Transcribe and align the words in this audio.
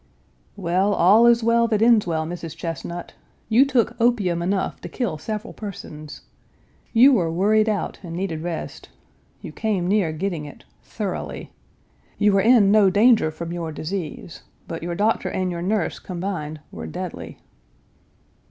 "Well, 0.55 0.95
all 0.95 1.27
is 1.27 1.43
well 1.43 1.67
that 1.67 1.79
ends 1.79 2.07
well, 2.07 2.25
Mrs. 2.25 2.57
Chesnut. 2.57 3.13
You 3.49 3.65
took 3.67 3.95
opium 4.01 4.41
enough 4.41 4.81
to 4.81 4.89
kill 4.89 5.19
several 5.19 5.53
persons. 5.53 6.21
You 6.91 7.13
were 7.13 7.31
worried 7.31 7.69
out 7.69 7.99
and 8.01 8.15
needed 8.15 8.41
rest. 8.41 8.89
You 9.43 9.51
came 9.51 9.87
near 9.87 10.11
getting 10.11 10.45
it 10.45 10.63
thoroughly. 10.81 11.51
You 12.17 12.33
were 12.33 12.41
in 12.41 12.71
no 12.71 12.89
danger 12.89 13.29
from 13.29 13.53
your 13.53 13.71
disease. 13.71 14.41
But 14.67 14.81
your 14.81 14.95
doctor 14.95 15.29
and 15.29 15.51
your 15.51 15.61
nurse 15.61 15.99
combined 15.99 16.61
were 16.71 16.87
deadly." 16.87 17.37